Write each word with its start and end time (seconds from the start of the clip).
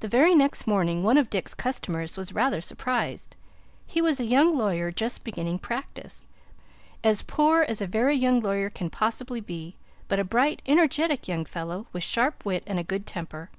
The 0.00 0.08
very 0.08 0.34
next 0.34 0.66
morning, 0.66 1.04
one 1.04 1.16
of 1.16 1.30
Dick's 1.30 1.54
customers 1.54 2.16
was 2.16 2.32
rather 2.34 2.60
surprised. 2.60 3.36
He 3.86 4.02
was 4.02 4.18
a 4.18 4.24
young 4.24 4.58
lawyer 4.58 4.90
just 4.90 5.22
beginning 5.22 5.60
practice 5.60 6.26
as 7.04 7.22
poor 7.22 7.62
as 7.62 7.80
a 7.80 7.86
very 7.86 8.16
young 8.16 8.40
lawyer 8.40 8.68
can 8.70 8.90
possibly 8.90 9.40
be, 9.40 9.76
but 10.08 10.18
a 10.18 10.24
bright, 10.24 10.62
energetic 10.66 11.28
young 11.28 11.44
fellow, 11.44 11.86
with 11.92 12.02
sharp 12.02 12.44
wit 12.44 12.64
and 12.66 12.80
a 12.80 12.82
good 12.82 13.06
temper. 13.06 13.50